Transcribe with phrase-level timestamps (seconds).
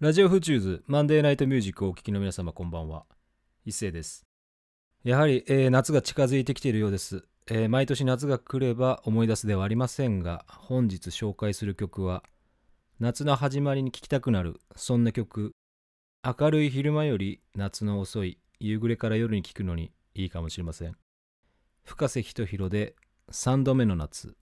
[0.00, 3.04] ラジオフチューズマンデーナイトミュージックをお聴きの皆様こんばんは。
[3.66, 4.24] 一斉です。
[5.04, 12.22] やはり、えー夏が近づいてきているようです、えー毎年夏が来れば思い出すではありませんが、本日紹介する曲は、
[12.98, 15.52] 夏の始まりに聴きたくなる、そんな曲。
[16.24, 20.96] 明るい昼間より夏の遅い夕暮れから夜に聴くのにいいかもしれません。
[21.84, 22.94] 深瀬人寛で
[23.32, 24.34] 3度目の夏。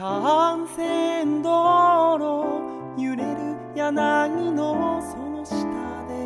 [0.00, 2.48] 幹線道路
[2.96, 5.56] 揺れる柳のその下
[6.08, 6.24] で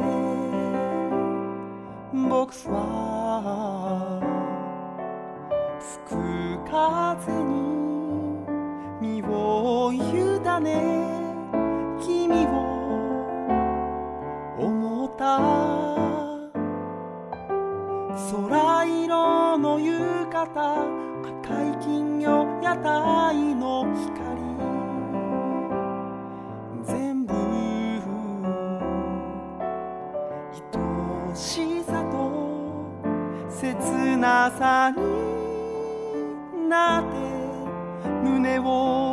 [2.13, 4.21] 僕は
[5.81, 6.15] 吹く
[6.71, 8.47] 風に
[9.01, 9.99] 身を委
[10.63, 10.71] ね
[12.01, 12.74] 君を
[18.15, 24.15] 空色の浴衣赤い金魚屋台の光。
[26.85, 27.35] 全部
[30.55, 32.15] 愛しさと
[33.51, 37.09] 切なさになって
[38.23, 39.04] 胸を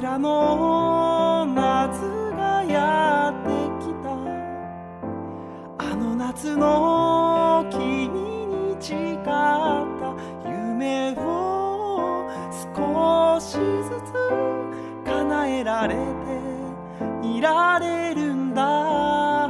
[0.00, 2.00] らの夏
[2.36, 3.50] がやって
[3.84, 4.10] きた。
[5.78, 9.28] あの夏の君に誓った。
[10.44, 12.28] 夢を
[12.74, 13.58] 少しず
[14.06, 14.12] つ
[15.04, 15.98] 叶えられて
[17.26, 19.48] いられるんだ。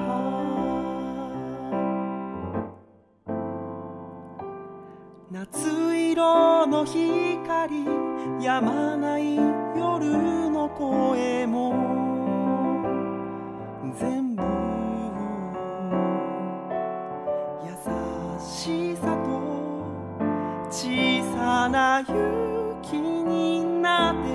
[5.31, 7.85] 夏色の光
[8.41, 9.58] 止まない
[10.01, 11.75] 夜の声も
[13.99, 14.43] 全部
[17.65, 17.71] 優
[18.39, 19.27] しさと
[20.71, 24.29] 小さな雪になって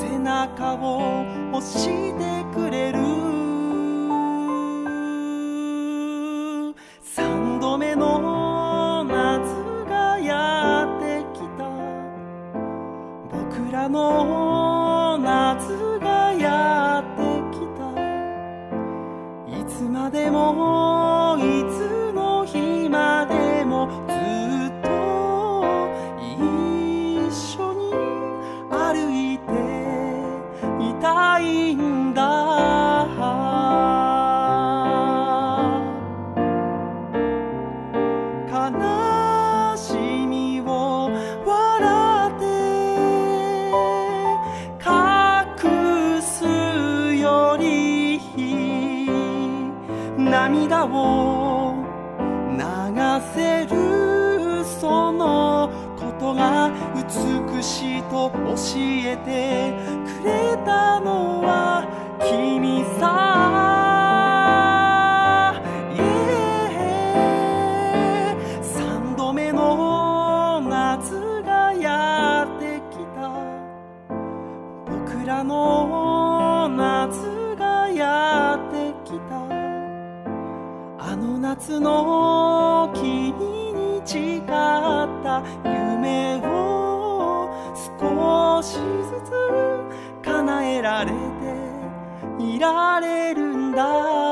[0.00, 1.24] 背中を
[1.56, 1.86] 押し
[2.18, 2.98] てくれる。
[7.02, 11.64] 三度目の夏がやってきた。
[13.30, 14.47] 僕らの
[50.78, 51.74] 涙を
[52.52, 52.60] 流
[53.34, 59.72] せるそのことが美しいと教えて
[60.22, 61.84] くれたのは
[62.20, 63.87] 君さ。
[81.58, 88.78] 夏の君に誓った夢を少しず
[89.24, 89.32] つ
[90.24, 94.27] 叶えられていられるんだ。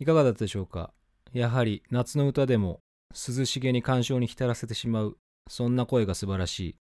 [0.00, 0.92] いかがだったでしょうか？
[1.32, 2.80] やはり夏の歌でも
[3.10, 5.18] 涼しげに感傷に浸らせてしまう
[5.48, 6.76] そんな声が素晴らしい、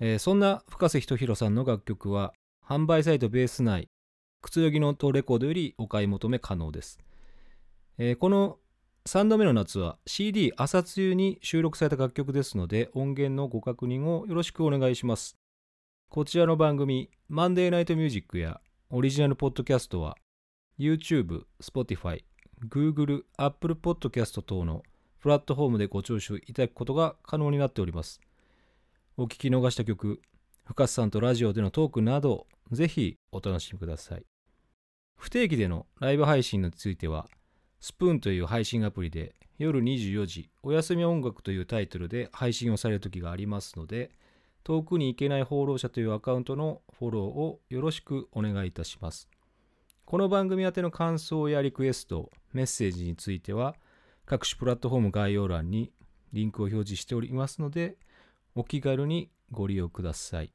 [0.00, 2.32] えーそんな深瀬仁弘さんの楽曲は
[2.66, 3.88] 販売サイトベース内
[4.42, 6.98] くつろぎの音レコードよりお買い求め可能です、
[7.98, 8.58] えーこの
[9.06, 15.36] 3度目の夏は CD 朝露に収録された楽曲ですので音源のご確認をよろしくお願いします。
[16.10, 18.60] こちらの番組マンデーナイトミュージックや
[18.90, 20.16] オリジナルポッドキャストは
[20.78, 22.22] YouTube、Spotify、
[22.68, 24.82] Google、Apple Podcast 等の
[25.20, 28.20] プラットフォームでご聴取いただくことが可能になっております。
[29.16, 30.20] お聞き逃した曲、
[30.64, 34.26] 深津さんとラジオでのトークなど、ぜひお楽しみください。
[35.16, 37.26] 不定期でのライブ配信については、
[37.80, 44.10] スプーンという配信アプリで夜24時お休み音楽というタイトルで配信をされる時がありますので、
[44.64, 49.28] 遠くに行けない放浪者というアカウントのフォローをよろしくお願いいたします。
[50.06, 53.74] この番組宛ての感想やリクエスト、メッセージについては、
[54.24, 55.90] 各種プラットフォーム概要欄に
[56.32, 57.96] リンクを表示しておりますので、
[58.54, 60.52] お気軽にご利用ください。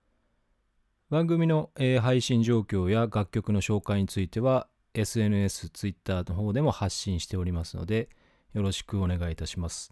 [1.09, 8.07] 番組の、配信状況や楽曲の紹介については、SNS、Twitter の方でも発信しておりますので、
[8.53, 9.91] よろしくお願いいたします。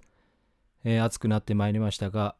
[0.85, 2.37] えー暑くなってまいりましたが、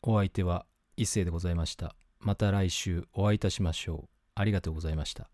[0.00, 0.64] お相手は
[0.96, 1.94] 一世でございました。
[2.18, 4.08] また来週お会いいたしましょう。
[4.34, 5.28] ありがとうございました。